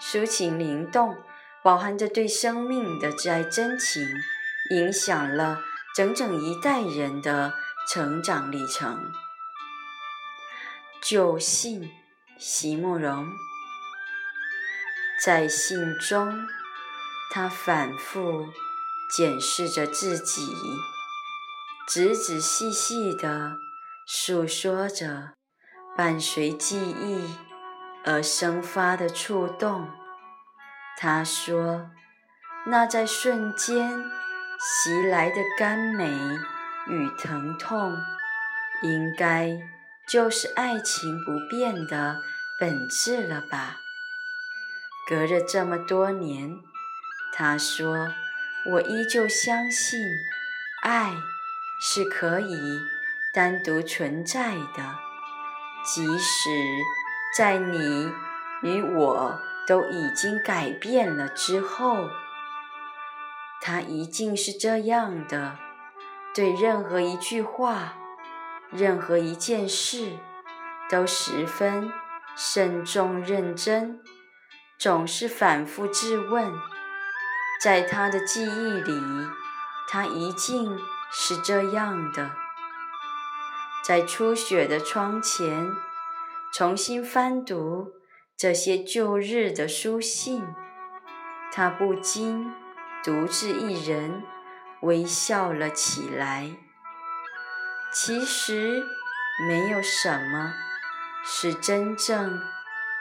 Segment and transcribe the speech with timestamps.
[0.00, 1.16] 抒情灵动，
[1.62, 4.02] 饱含着对生命的挚爱真情，
[4.70, 5.60] 影响了
[5.94, 7.54] 整整一代人的
[7.88, 9.12] 成长历程。
[11.02, 11.90] 旧信，
[12.38, 13.26] 席慕容，
[15.24, 16.46] 在信中，
[17.32, 18.48] 他反复
[19.16, 20.46] 检视着自己，
[21.88, 23.56] 仔仔细细地
[24.06, 25.34] 诉说着，
[25.96, 27.47] 伴随记忆。
[28.04, 29.88] 而生发的触动，
[30.96, 31.90] 他说
[32.66, 34.04] ：“那在瞬间
[34.58, 36.10] 袭来的甘美
[36.86, 37.96] 与疼痛，
[38.82, 39.58] 应该
[40.08, 42.16] 就是爱情不变的
[42.58, 43.76] 本质了吧？”
[45.08, 46.56] 隔着这么多年，
[47.34, 48.08] 他说
[48.72, 50.00] ：“我依旧相信，
[50.82, 51.12] 爱
[51.80, 52.80] 是可以
[53.32, 54.94] 单独存在的，
[55.84, 56.50] 即使……”
[57.36, 58.12] 在你
[58.62, 62.08] 与我都已经改变了之后，
[63.60, 65.56] 他一定是这样的：
[66.34, 67.94] 对任何一句话、
[68.70, 70.16] 任何一件事，
[70.90, 71.92] 都十分
[72.34, 74.00] 慎重认真，
[74.78, 76.52] 总是反复质问。
[77.60, 79.28] 在他的记忆里，
[79.88, 80.78] 他一定
[81.10, 82.30] 是这样的：
[83.84, 85.70] 在初雪的窗前。
[86.52, 87.92] 重新翻读
[88.36, 90.42] 这些旧日的书信，
[91.52, 92.52] 他不禁
[93.04, 94.22] 独自一人
[94.82, 96.50] 微笑了起来。
[97.92, 98.82] 其实，
[99.46, 100.54] 没有什么
[101.24, 102.40] 是真正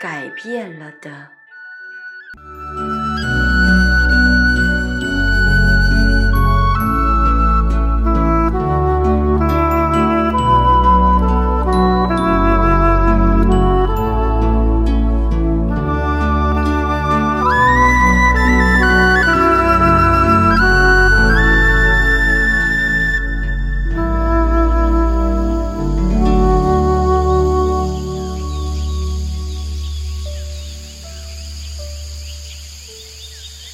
[0.00, 1.30] 改变了的。